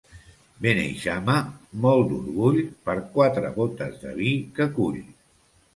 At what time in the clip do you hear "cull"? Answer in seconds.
4.81-5.03